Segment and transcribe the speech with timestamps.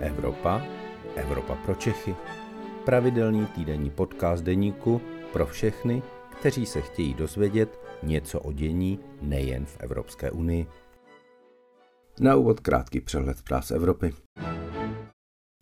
[0.00, 0.62] Evropa,
[1.16, 2.14] Evropa pro Čechy.
[2.84, 5.00] Pravidelný týdenní podcast deníku
[5.32, 6.02] pro všechny,
[6.40, 10.66] kteří se chtějí dozvědět něco o dění nejen v Evropské unii.
[12.20, 14.12] Na úvod krátký přehled zpráv z Evropy.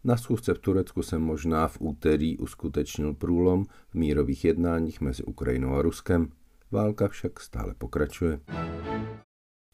[0.05, 5.75] Na schůzce v Turecku se možná v úterý uskutečnil průlom v mírových jednáních mezi Ukrajinou
[5.75, 6.29] a Ruskem.
[6.71, 8.41] Válka však stále pokračuje.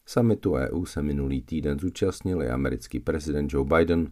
[0.05, 4.11] Samitu EU se minulý týden zúčastnil i americký prezident Joe Biden.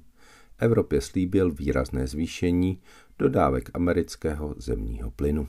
[0.57, 2.81] Evropě slíbil výrazné zvýšení
[3.19, 5.47] dodávek amerického zemního plynu.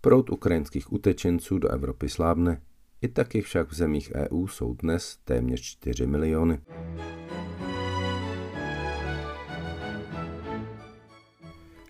[0.00, 2.60] Proud ukrajinských utečenců do Evropy slábne,
[3.02, 6.60] i taky však v zemích EU jsou dnes téměř 4 miliony.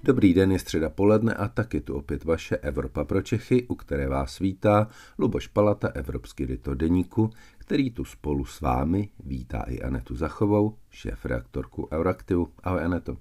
[0.06, 4.08] Dobrý den, je středa poledne a taky tu opět vaše Evropa pro Čechy, u které
[4.08, 7.30] vás vítá Luboš Palata, Evropský editor deníku,
[7.66, 12.48] který tu spolu s vámi vítá i Anetu Zachovou, šéf reaktorku Euraktivu.
[12.62, 13.16] Ahoj Aneto.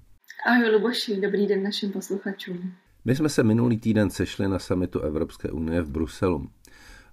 [0.47, 2.73] Ahoj Luboši, dobrý den našim posluchačům.
[3.05, 6.49] My jsme se minulý týden sešli na samitu Evropské unie v Bruselu.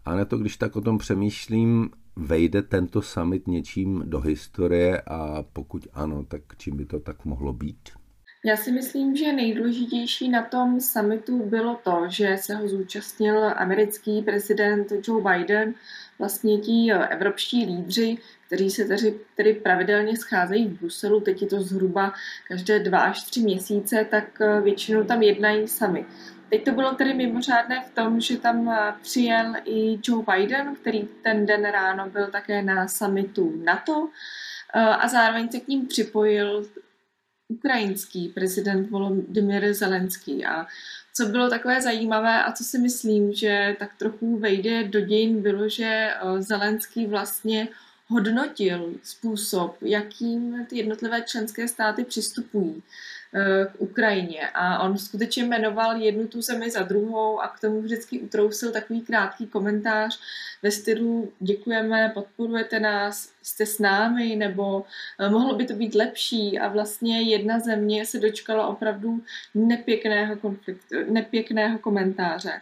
[0.05, 6.25] Aneto, když tak o tom přemýšlím, vejde tento summit něčím do historie a pokud ano,
[6.25, 7.89] tak čím by to tak mohlo být?
[8.45, 14.23] Já si myslím, že nejdůležitější na tom summitu bylo to, že se ho zúčastnil americký
[14.23, 15.75] prezident Joe Biden,
[16.19, 21.61] vlastně ti evropští lídři, kteří se tedy, tedy pravidelně scházejí v Bruselu, teď je to
[21.61, 22.13] zhruba
[22.49, 26.07] každé dva až tři měsíce, tak eh, většinou tam jednají sami.
[26.51, 31.09] Teď to bylo tedy mimořádné v tom, že tam eh, přijel i Joe Biden, který
[31.23, 34.09] ten den ráno byl také na summitu NATO
[34.75, 36.65] eh, a zároveň se k ním připojil
[37.53, 40.45] ukrajinský prezident Volodymyr Zelenský.
[40.45, 40.67] A
[41.15, 45.69] co bylo takové zajímavé a co si myslím, že tak trochu vejde do dějin, bylo,
[45.69, 47.69] že eh, Zelenský vlastně
[48.09, 52.83] hodnotil způsob, jakým ty jednotlivé členské státy přistupují
[53.73, 54.49] k Ukrajině.
[54.55, 59.01] A on skutečně jmenoval jednu tu zemi za druhou a k tomu vždycky utrousil takový
[59.01, 60.21] krátký komentář
[60.63, 64.85] ve stylu děkujeme, podporujete nás, jste s námi, nebo
[65.19, 66.59] eh, mohlo by to být lepší.
[66.59, 69.23] A vlastně jedna země se dočkala opravdu
[69.55, 72.61] nepěkného konfliktu, nepěkného komentáře.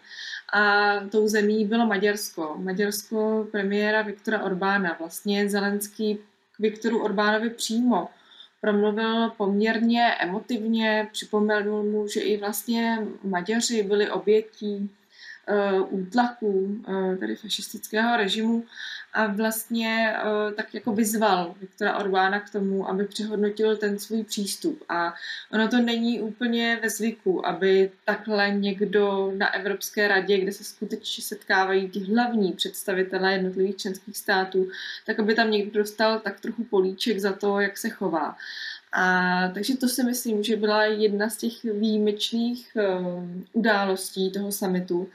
[0.52, 2.54] A tou zemí bylo Maďarsko.
[2.58, 4.96] Maďarsko premiéra Viktora Orbána.
[4.98, 6.18] Vlastně Zelenský
[6.56, 8.08] k Viktoru Orbánovi přímo
[8.60, 14.90] promluvil poměrně emotivně, připomenul mu, že i vlastně Maďaři byli obětí
[15.88, 16.48] útlaku
[16.88, 18.64] uh, tady fašistického režimu
[19.12, 24.84] a vlastně uh, tak jako vyzval Viktora Orbána k tomu, aby přehodnotil ten svůj přístup.
[24.88, 25.14] A
[25.52, 31.24] ono to není úplně ve zvyku, aby takhle někdo na Evropské radě, kde se skutečně
[31.24, 34.68] setkávají ti hlavní představitelé jednotlivých členských států,
[35.06, 38.36] tak aby tam někdo dostal tak trochu políček za to, jak se chová.
[38.92, 45.08] A takže to si myslím, že byla jedna z těch výjimečných uh, událostí toho samitu.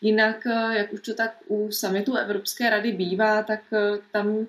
[0.00, 4.46] Jinak, uh, jak už to tak u samitu Evropské rady bývá, tak uh, tam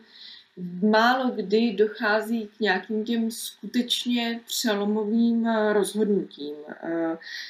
[0.82, 6.56] málo kdy dochází k nějakým těm skutečně přelomovým rozhodnutím.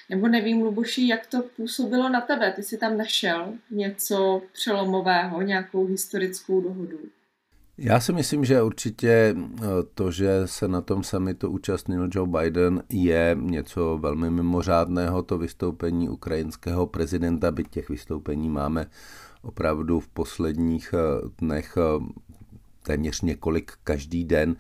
[0.10, 2.52] Nebo nevím, Luboši, jak to působilo na tebe?
[2.52, 7.00] Ty jsi tam našel něco přelomového, nějakou historickou dohodu?
[7.78, 9.64] Já si myslím, že určitě eh,
[9.94, 16.10] to, že se na tom summitu účastnil Joe Biden, je něco velmi mimořádného, to vystoupení
[16.10, 18.86] ukrajinského prezidenta, byť těch vystoupení máme
[19.42, 22.06] opravdu v posledních eh, dnech eh,
[22.84, 24.56] téměř několik každý den,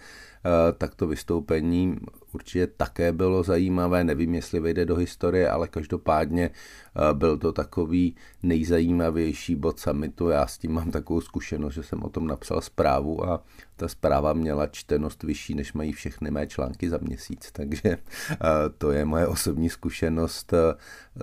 [0.78, 1.98] tak to vystoupení
[2.34, 8.16] určitě také bylo zajímavé, nevím, jestli vejde do historie, ale každopádně eh, byl to takový
[8.44, 10.30] nejzajímavější bod summitu.
[10.30, 13.44] Já s tím mám takovou zkušenost, že jsem o tom napsal zprávu a
[13.76, 18.38] ta zpráva měla čtenost vyšší, než mají všechny mé články za měsíc, takže eh,
[18.78, 20.76] to je moje osobní zkušenost eh,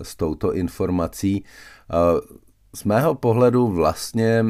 [0.03, 1.45] s touto informací.
[2.75, 4.45] Z mého pohledu vlastně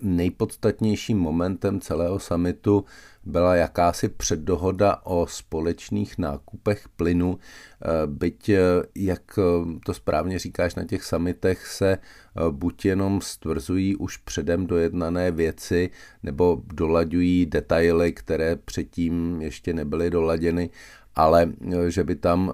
[0.00, 2.84] nejpodstatnějším momentem celého samitu
[3.26, 8.60] byla jakási předdohoda o společných nákupech plynu, eh, byť, eh,
[8.94, 9.42] jak eh,
[9.86, 11.98] to správně říkáš, na těch samitech se
[12.50, 15.90] buď jenom stvrzují už předem dojednané věci,
[16.22, 20.70] nebo dolaďují detaily, které předtím ještě nebyly doladěny,
[21.14, 21.52] ale
[21.88, 22.52] že by tam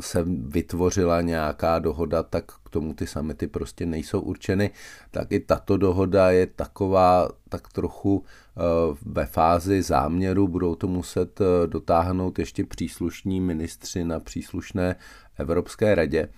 [0.00, 4.70] se vytvořila nějaká dohoda, tak k tomu ty samity prostě nejsou určeny,
[5.10, 8.60] tak i tato dohoda je taková tak trochu eh,
[9.02, 14.96] ve fázi záměru, budou to muset eh, dotáhnout ještě příslušní ministři na příslušné
[15.38, 16.28] Evropské radě.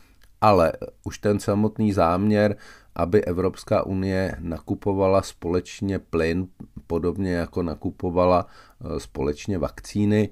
[0.40, 0.72] Ale
[1.04, 2.56] už ten samotný záměr,
[2.94, 6.46] aby Evropská unie nakupovala společně plyn
[6.86, 8.46] podobně jako nakupovala
[8.98, 10.30] společně vakcíny,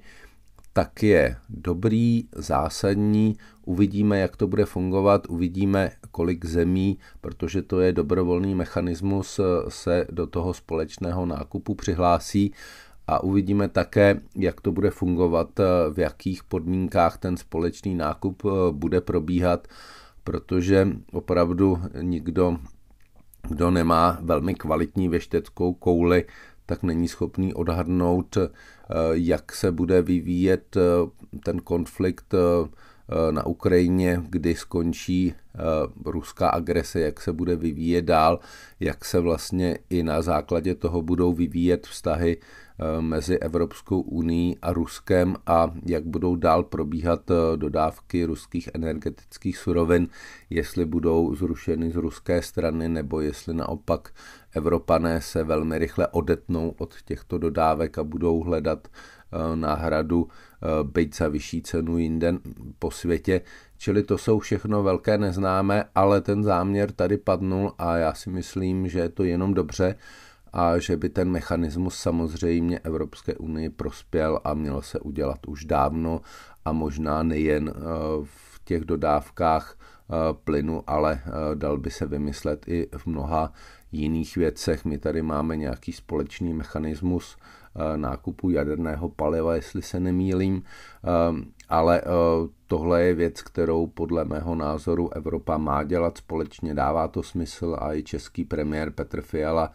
[0.73, 3.35] tak je dobrý, zásadní.
[3.65, 10.27] Uvidíme, jak to bude fungovat, uvidíme, kolik zemí, protože to je dobrovolný mechanismus, se do
[10.27, 12.53] toho společného nákupu přihlásí
[13.07, 15.59] a uvidíme také, jak to bude fungovat,
[15.93, 19.67] v jakých podmínkách ten společný nákup bude probíhat,
[20.23, 22.57] protože opravdu nikdo,
[23.49, 26.25] kdo nemá velmi kvalitní věšteckou kouli,
[26.71, 28.47] tak není schopný odhadnout, eh,
[29.11, 30.81] jak se bude vyvíjet eh,
[31.43, 35.33] ten konflikt eh, na Ukrajině, kdy skončí
[36.05, 38.39] ruská agrese, jak se bude vyvíjet dál,
[38.79, 42.37] jak se vlastně i na základě toho budou vyvíjet vztahy
[42.99, 50.07] mezi Evropskou unii a Ruskem a jak budou dál probíhat eh, dodávky ruských energetických surovin,
[50.49, 54.13] jestli budou zrušeny z ruské strany nebo jestli naopak
[54.55, 60.27] Evropané se velmi rychle odetnou od těchto dodávek a budou hledat eh, náhradu
[60.83, 62.33] byť za vyšší cenu jinde
[62.79, 63.41] po světě.
[63.77, 68.87] Čili to jsou všechno velké neznámé, ale ten záměr tady padnul a já si myslím,
[68.87, 69.95] že je to jenom dobře,
[70.53, 76.21] a že by ten mechanismus samozřejmě Evropské unii prospěl a měl se udělat už dávno
[76.65, 77.81] a možná nejen eh,
[78.23, 80.13] v těch dodávkách eh,
[80.43, 83.53] plynu, ale eh, dal by se vymyslet i v mnoha
[83.91, 84.85] jiných věcech.
[84.85, 87.37] My tady máme nějaký společný mechanismus
[87.95, 90.63] nákupu jaderného paliva, jestli se nemýlím,
[91.69, 92.01] ale
[92.67, 97.93] tohle je věc, kterou podle mého názoru Evropa má dělat společně, dává to smysl a
[97.93, 99.71] i český premiér Petr Fiala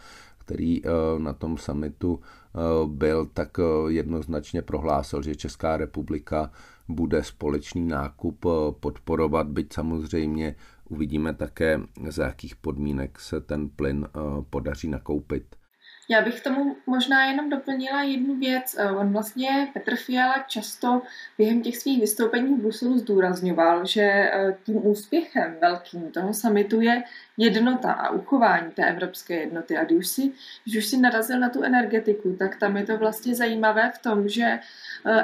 [0.47, 0.89] který eh,
[1.19, 3.63] na tom summitu eh, byl, tak eh,
[3.93, 6.51] jednoznačně prohlásil, že Česká republika
[6.89, 8.47] bude společný nákup
[8.81, 10.55] podporovat, byť samozřejmě
[10.89, 14.09] uvidíme také, za jakých podmínek se ten plyn
[14.51, 15.57] podaří nakoupit.
[16.09, 18.77] Já bych tomu možná jenom doplnila jednu věc.
[18.79, 21.03] Eh, on vlastně, Petr Fiala, často
[21.39, 27.03] během těch svých vystoupení v Bruselu zdůrazňoval, že eh, tím úspěchem velkým toho samitu je
[27.37, 29.77] jednota a uchování té evropské jednoty.
[29.77, 30.33] A když si,
[30.65, 34.29] když už si narazil na tu energetiku, tak tam je to vlastně zajímavé v tom,
[34.29, 34.61] že eh,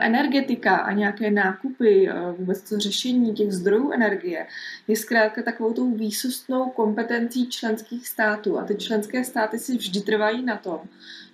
[0.01, 4.47] energetika a nějaké nákupy, vůbec to řešení těch zdrojů energie
[4.89, 8.59] je zkrátka takovou tou výsostnou kompetencí členských států.
[8.59, 10.89] A ty členské státy si vždy trvají na to, tom,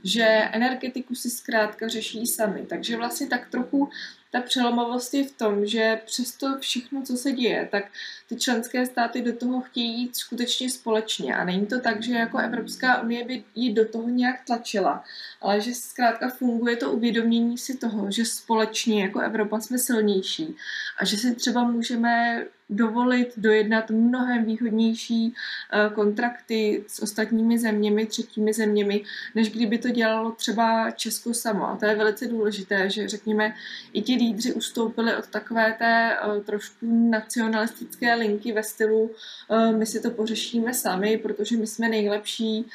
[0.05, 2.67] že energetiku si zkrátka řeší sami.
[2.69, 3.91] Takže vlastně tak trochu
[4.31, 7.85] ta přelomovost je v tom, že přesto všechno, co se děje, tak
[8.29, 11.37] ty členské státy do toho chtějí jít skutečně společně.
[11.37, 15.05] A není to tak, že jako Evropská unie by ji do toho nějak tlačila,
[15.41, 20.57] ale že zkrátka funguje to uvědomění si toho, že společně jako Evropa jsme silnější
[20.99, 25.35] a že si třeba můžeme dovolit dojednat mnohem výhodnější
[25.73, 29.05] eh, kontrakty s ostatními zeměmi, třetími zeměmi,
[29.35, 31.69] než kdyby to dělalo třeba Česko samo.
[31.69, 33.55] A to je velice důležité, že řekněme,
[33.93, 39.11] i ti lídři ustoupili od takové té eh, trošku nacionalistické linky ve stylu
[39.51, 42.67] eh, my si to pořešíme sami, protože my jsme nejlepší,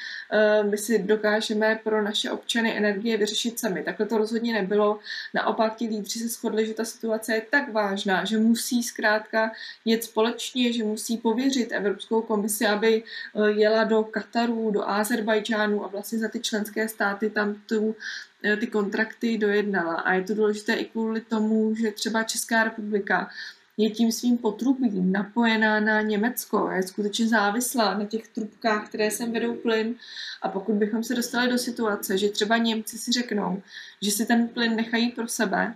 [0.70, 3.84] my si dokážeme pro naše občany energie vyřešit sami.
[3.84, 5.00] Takhle to rozhodně nebylo.
[5.34, 9.52] Naopak ti lídři se shodli, že ta situace je tak vážná, že musí zkrátka
[9.86, 15.88] jet společně, že musí pověřit Evropskou komisi, aby eh, jela do Kataru, do Azerbajdžánu a
[15.88, 17.96] vlastně za ty členské státy tam tu
[18.44, 19.96] eh, ty kontrakty dojednala.
[19.96, 23.30] A je to důležité i kvůli tomu, že třeba Česká republika
[23.78, 29.32] je tím svým potrubím napojená na Německo, je skutečně závislá na těch trubkách, které sem
[29.32, 29.96] vedou plyn.
[30.42, 33.62] A pokud bychom se dostali do situace, že třeba Němci si řeknou,
[34.02, 35.76] že si ten plyn nechají pro sebe,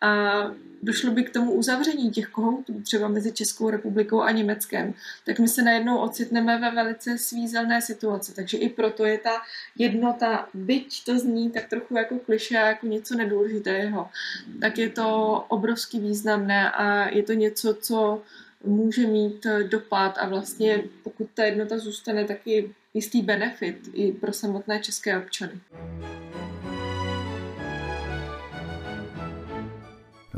[0.00, 0.42] a
[0.82, 4.94] došlo by k tomu uzavření těch kohoutů, třeba mezi Českou republikou a Německem,
[5.26, 8.34] tak my se najednou ocitneme ve velice svízelné situaci.
[8.34, 9.42] Takže i proto je ta
[9.78, 14.08] jednota, byť to zní tak trochu jako kliše, jako něco nedůležitého,
[14.60, 18.22] tak je to obrovský významné a je to něco, co
[18.64, 24.32] může mít dopad a vlastně pokud ta jednota zůstane, tak i jistý benefit i pro
[24.32, 25.52] samotné české občany.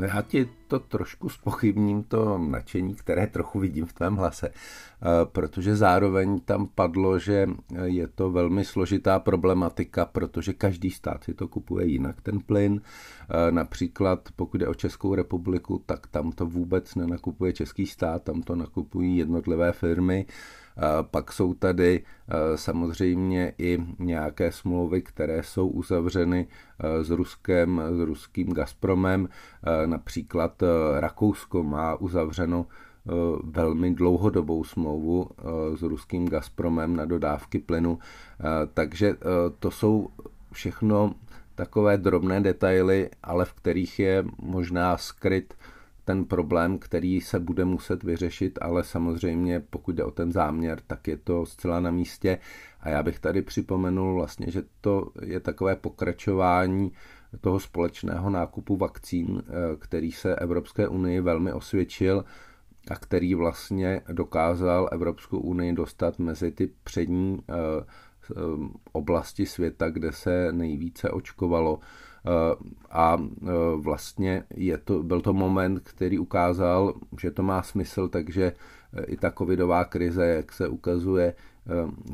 [0.01, 5.75] Já ti to trošku spochybním, to nadšení, které trochu vidím v tvém hlase, eh, protože
[5.75, 7.47] zároveň tam padlo, že
[7.83, 12.81] je to velmi složitá problematika, protože každý stát si to kupuje jinak, ten plyn.
[12.81, 18.41] Eh, například pokud je o Českou republiku, tak tam to vůbec nenakupuje český stát, tam
[18.41, 20.25] to nakupují jednotlivé firmy.
[21.01, 22.03] Pak jsou tady
[22.55, 26.47] samozřejmě i nějaké smlouvy, které jsou uzavřeny
[27.01, 29.29] s Ruskem, s ruským Gazpromem.
[29.85, 30.63] Například
[30.99, 32.65] Rakousko má uzavřeno
[33.43, 35.29] velmi dlouhodobou smlouvu
[35.75, 37.99] s ruským Gazpromem na dodávky plynu.
[38.73, 39.15] Takže
[39.59, 40.09] to jsou
[40.51, 41.13] všechno
[41.55, 45.53] takové drobné detaily, ale v kterých je možná skryt
[46.05, 51.07] ten problém, který se bude muset vyřešit, ale samozřejmě pokud jde o ten záměr, tak
[51.07, 52.37] je to zcela na místě.
[52.79, 56.91] A já bych tady připomenul vlastně, že to je takové pokračování
[57.41, 62.25] toho společného nákupu vakcín, eh, který se Evropské unii velmi osvědčil
[62.91, 67.53] a který vlastně dokázal Evropskou unii dostat mezi ty přední eh,
[68.31, 68.33] eh,
[68.91, 71.79] oblasti světa, kde se nejvíce očkovalo.
[72.91, 73.17] A
[73.75, 78.53] vlastně je to, byl to moment, který ukázal, že to má smysl, takže
[79.07, 81.33] i ta covidová krize, jak se ukazuje,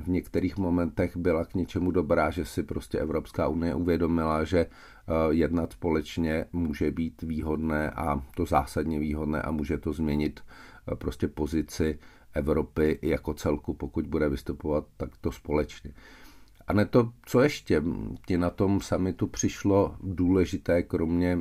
[0.03, 4.65] v některých momentech byla k něčemu dobrá, že si prostě Evropská unie uvědomila, že
[5.09, 10.39] Eh, jednat společně může být výhodné a to zásadně výhodné a může to změnit
[10.91, 11.99] eh, prostě pozici
[12.33, 15.93] Evropy jako celku, pokud bude vystupovat takto společně.
[16.67, 17.81] A ne to, co ještě
[18.27, 21.39] ti na tom samitu přišlo důležité, kromě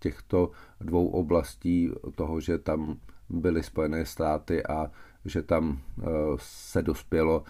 [0.00, 2.96] těchto dvou oblastí, toho, že tam
[3.28, 4.90] byly Spojené státy a
[5.24, 6.04] že tam eh,
[6.36, 7.44] se dospělo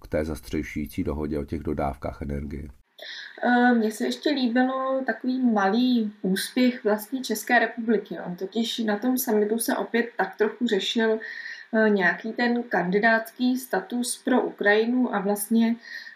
[0.00, 2.68] k té zastřešující dohodě o těch dodávkách energie.
[3.42, 8.18] Eh, mně se ještě líbilo takový malý úspěch vlastně České republiky.
[8.26, 11.18] On totiž na tom summitu se opět tak trochu řešil
[11.72, 16.13] eh, nějaký ten kandidátský status pro Ukrajinu a vlastně eh,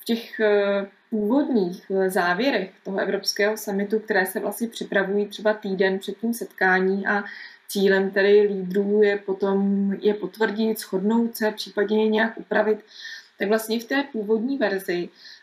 [0.00, 0.40] v těch
[1.10, 7.24] původních závěrech toho evropského summitu, které se vlastně připravují třeba týden před tím setkání a
[7.68, 12.84] cílem tedy lídrů je potom je potvrdit, shodnout se, případně je nějak upravit,
[13.38, 15.33] tak vlastně v té původní verzi Eh,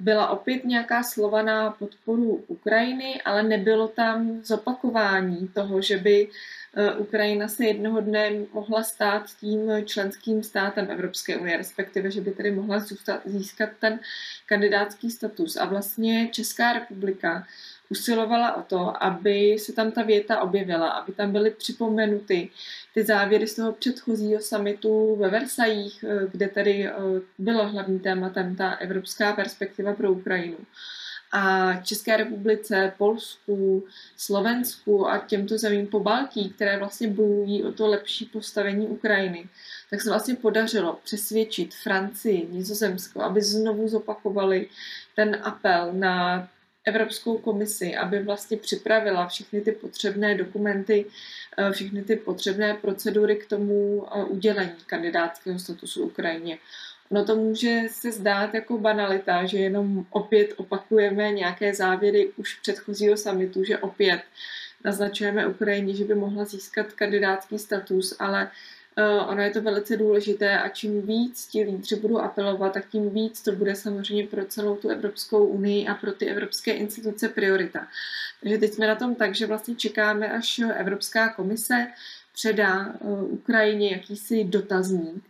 [0.00, 6.28] byla opět nějaká slova na podporu Ukrajiny, ale nebylo tam zopakování toho, že by
[6.76, 12.30] eh, Ukrajina se jednoho dne mohla stát tím členským státem Evropské unie, respektive, že by
[12.30, 14.00] tedy mohla zůstat, získat ten
[14.46, 15.56] kandidátský status.
[15.56, 17.46] A vlastně Česká republika
[17.90, 22.50] usilovala o to, aby se tam ta věta objevila, aby tam byly připomenuty
[22.94, 26.92] ty závěry z toho předchozího samitu ve Versajích, eh, kde tady eh,
[27.38, 30.58] bylo hlavní tématem ta evropská perspektiva pro Ukrajinu.
[31.32, 33.84] A České republice, Polsku,
[34.16, 39.48] Slovensku a těmto zemím po Baltí, které vlastně bojují o to lepší postavení Ukrajiny,
[39.90, 44.68] tak se vlastně podařilo přesvědčit Francii, Nizozemsko, aby znovu zopakovali
[45.16, 46.48] ten apel na
[46.88, 51.04] Evropskou komisi, aby vlastně připravila všechny ty potřebné dokumenty,
[51.58, 56.58] eh, všechny ty potřebné procedury k tomu eh, udělení kandidátského statusu Ukrajině.
[57.10, 63.16] No to může se zdát jako banalita, že jenom opět opakujeme nějaké závěry už předchozího
[63.16, 64.20] samitu, že opět
[64.84, 68.50] naznačujeme Ukrajině, že by mohla získat kandidátský status, ale
[69.28, 73.42] ono je to velice důležité a čím víc ti lídři budou apelovat, tak tím víc
[73.42, 77.86] to bude samozřejmě pro celou tu Evropskou unii a pro ty evropské instituce priorita.
[78.40, 81.86] Takže teď jsme na tom tak, že vlastně čekáme, až Evropská komise
[82.32, 85.24] předá eh, Ukrajině jakýsi dotazník,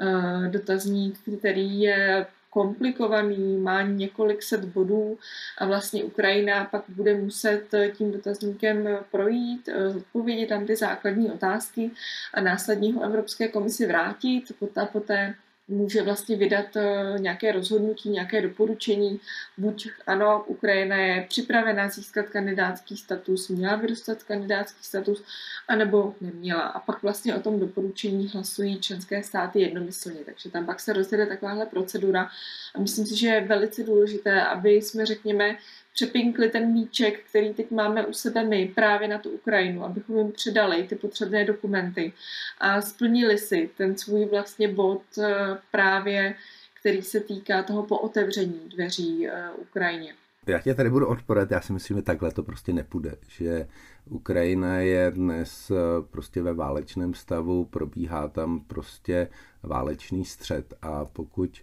[0.00, 5.18] eh, dotazník, který je komplikovaný, má několik set bodů
[5.58, 7.64] a vlastně Ukrajina pak bude muset
[7.96, 11.90] tím dotazníkem projít, eh, odpovědět tam ty základní otázky
[12.34, 15.34] a následně ho Evropské komisi vrátit, poté, poté
[15.68, 19.20] může vlastně vydat eh, nějaké rozhodnutí, nějaké doporučení.
[19.58, 25.22] Buď ano, Ukrajina je připravena získat kandidátský status, měla by dostat kandidátský status,
[25.68, 26.62] anebo neměla.
[26.62, 30.20] A pak vlastně o tom doporučení hlasují členské státy jednomyslně.
[30.24, 32.28] Takže tam pak se rozjede takováhle procedura.
[32.74, 35.56] A myslím si, že je velice důležité, aby jsme, řekněme,
[35.94, 40.32] přepinkli ten míček, který teď máme u sebe my právě na tu Ukrajinu, abychom jim
[40.32, 42.12] předali ty potřebné dokumenty
[42.58, 46.34] a splnili si ten svůj vlastně bod eh, právě,
[46.80, 50.14] který se týká toho pootevření dveří eh, Ukrajině.
[50.46, 53.68] Já tě tady budu odporat, já si myslím, že takhle to prostě nepůjde, že
[54.04, 55.74] Ukrajina je dnes eh,
[56.10, 59.28] prostě ve válečném stavu, probíhá tam prostě
[59.62, 61.62] válečný střed a pokud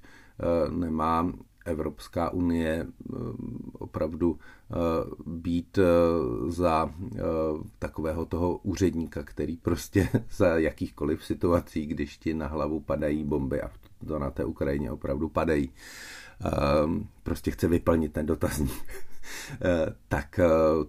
[0.69, 1.33] nemá
[1.65, 2.85] Evropská unie
[3.81, 4.75] opravdu eh,
[5.25, 5.83] být eh,
[6.51, 6.93] za
[7.79, 13.71] takového toho úředníka, který prostě za jakýchkoliv situací, když ti na hlavu padají bomby a
[14.07, 15.69] to na té Ukrajině opravdu padají,
[17.23, 18.83] prostě chce vyplnit ten dotazník,
[20.07, 20.39] tak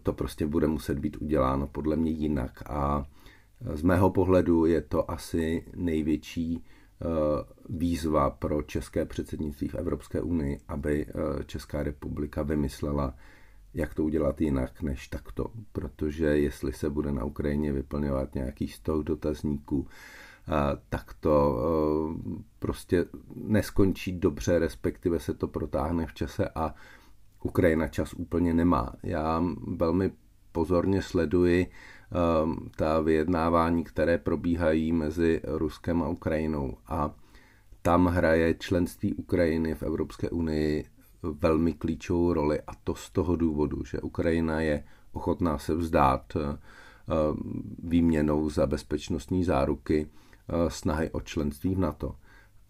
[0.03, 2.63] to prostě bude muset být uděláno podle mě jinak.
[2.71, 3.07] A
[3.75, 6.82] z mého pohledu je to asi největší Eh,
[7.69, 13.15] výzva pro české předsednictví v Evropské unii, aby eh, Česká republika vymyslela,
[13.75, 15.51] jak to udělat jinak než takto.
[15.73, 20.53] Protože jestli se bude na Ukrajině vyplňovat nějaký stok dotazníků, eh,
[20.89, 21.59] tak to
[22.59, 23.05] prostě
[23.35, 26.75] neskončí dobře, respektive se to protáhne v čase a
[27.43, 28.93] Ukrajina čas úplně nemá.
[29.03, 30.13] Já velmi
[30.53, 31.67] pozorně sleduji
[32.77, 37.11] ta vyjednávání, které probíhají mezi Ruskem a Ukrajinou a
[37.83, 40.85] tam hraje členství Ukrajiny v Evropské unii
[41.23, 46.43] velmi klíčovou roli a to z toho důvodu, že Ukrajina je ochotná se vzdát uh,
[47.83, 52.17] výměnou za bezpečnostní záruky uh, snahy o členství v NATO.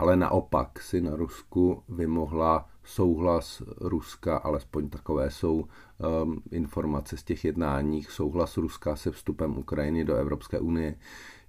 [0.02, 7.44] Ale naopak si na Rusku vymohla souhlas Ruska, alespoň takové jsou um, informace z těch
[7.44, 10.94] jednáních, souhlas Ruska se vstupem Ukrajiny do Evropské unie.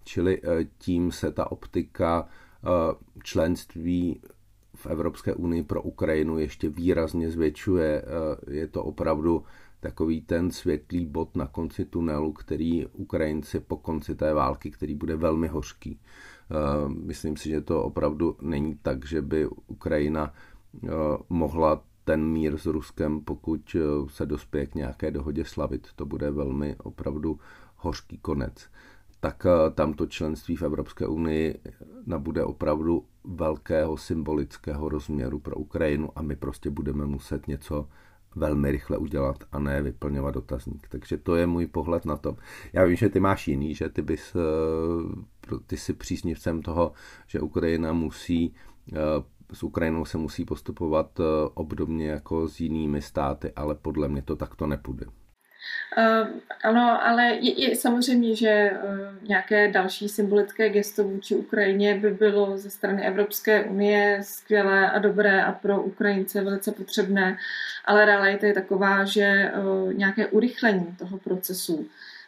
[0.04, 2.70] Čili uh, tím se ta optika uh,
[3.24, 4.22] členství
[4.76, 8.02] v Evropské unii pro Ukrajinu ještě výrazně zvětšuje.
[8.02, 9.44] Uh, je to opravdu
[9.80, 15.16] takový ten světlý bod na konci tunelu, který Ukrajinci po konci té války, který bude
[15.16, 16.00] velmi hořký.
[16.88, 20.34] Myslím si, že to opravdu není tak, že by Ukrajina
[20.84, 20.90] Eh,
[21.30, 25.88] mohla ten mír s Ruskem, pokud eh, se dospěje k nějaké dohodě slavit.
[25.96, 27.40] To bude velmi opravdu
[27.76, 28.70] hořký konec.
[29.20, 31.60] Tak eh, tamto členství v Evropské unii
[32.06, 37.88] nabude opravdu velkého symbolického rozměru pro Ukrajinu a my prostě budeme muset něco
[38.36, 40.88] velmi rychle udělat a ne vyplňovat dotazník.
[40.90, 42.38] Takže to je můj pohled na to.
[42.74, 44.36] Já vím, že ty máš jiný, že ty bys,
[45.68, 46.92] ty jsi příznivcem toho,
[47.28, 48.54] že Ukrajina musí
[49.54, 51.24] s Ukrajinou se musí postupovat eh,
[51.54, 55.06] obdobně jako s jinými státy, ale podle mě to takto nepůjde.
[55.98, 56.28] Uh,
[56.64, 62.58] ano, ale je, je samozřejmě, že uh, nějaké další symbolické gesto vůči Ukrajině by bylo
[62.58, 67.38] ze strany Evropské unie skvělé a dobré a pro Ukrajince velice potřebné,
[67.86, 71.88] ale realita je taková, že uh, nějaké urychlení toho procesu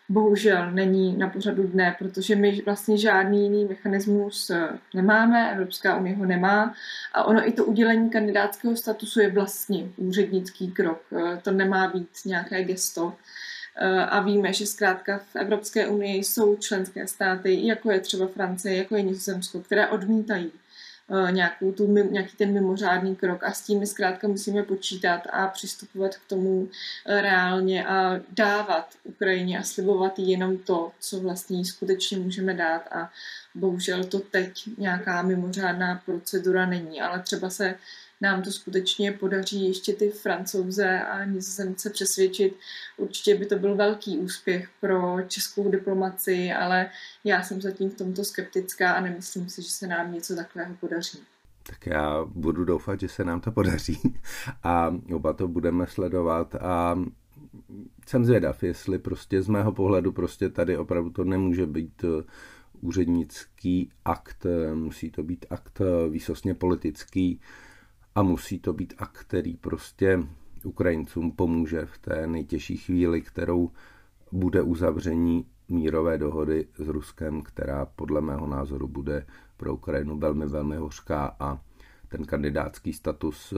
[0.09, 6.15] bohužel není na pořadu dne, protože my vlastně žádný jiný mechanismus eh, nemáme, Evropská unie
[6.15, 6.73] ho nemá
[7.13, 11.01] a ono i to udělení kandidátského statusu je vlastně úřednický krok.
[11.13, 13.13] Eh, to nemá být nějaké gesto.
[13.77, 18.77] Eh, a víme, že zkrátka v Evropské unii jsou členské státy, jako je třeba Francie,
[18.77, 20.51] jako je Nizozemsko, které odmítají
[21.31, 26.15] nějakou tu, nějaký ten mimořádný krok a s tím my zkrátka musíme počítat a přistupovat
[26.15, 26.69] k tomu
[27.05, 33.11] eh, reálně a dávat Ukrajině a slibovat jenom to, co vlastně skutečně můžeme dát a
[33.55, 37.75] bohužel to teď nějaká mimořádná procedura není, ale třeba se
[38.25, 42.55] nám to skutečně podaří ještě ty francouze a nizozemce přesvědčit.
[42.97, 46.89] Určitě by to byl velký úspěch pro českou diplomaci, ale
[47.23, 51.19] já jsem zatím v tomto skeptická a nemyslím si, že se nám něco takového podaří.
[51.67, 53.99] Tak já budu doufat, že se nám to podaří
[54.63, 56.99] a oba to budeme sledovat a
[58.07, 62.23] jsem zvědav, jestli prostě z mého pohledu prostě tady opravdu to nemůže být eh,
[62.81, 67.41] úřednický akt, eh, musí to být akt eh, výsostně politický,
[68.15, 70.19] a musí to být akt, který prostě
[70.63, 73.71] Ukrajincům pomůže v té nejtěžší chvíli, kterou
[74.31, 79.25] bude uzavření mírové dohody s Ruskem, která podle mého názoru bude
[79.57, 81.35] pro Ukrajinu velmi, velmi hořká.
[81.39, 81.61] A
[82.07, 83.53] ten kandidátský status,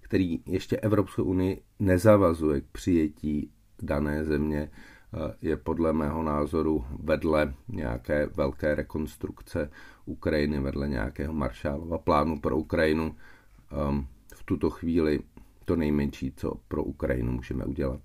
[0.00, 3.50] který ještě Evropskou unii nezavazuje k přijetí
[3.82, 4.70] dané země,
[5.42, 9.70] je podle mého názoru vedle nějaké velké rekonstrukce
[10.04, 13.14] Ukrajiny, vedle nějakého Maršálova plánu pro Ukrajinu,
[14.34, 15.20] v tuto chvíli
[15.64, 18.00] to nejmenší, co pro Ukrajinu můžeme udělat.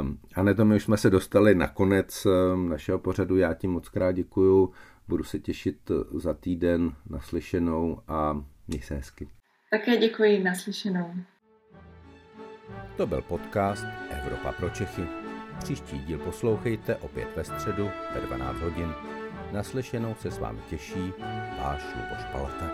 [0.00, 3.36] Um, a na tom už jsme se dostali na konec um, našeho pořadu.
[3.36, 4.72] Já ti moc krát děkuju.
[5.08, 9.28] Budu se těšit za týden naslyšenou a měj se hezky.
[9.70, 11.14] Také děkuji, naslyšenou.
[12.96, 15.02] To byl podcast Evropa pro Čechy.
[15.58, 18.92] Příští díl poslouchejte opět ve středu ve 12 hodin.
[19.52, 21.12] Naslyšenou se s vámi těší
[21.62, 22.70] váš Luboš Palata.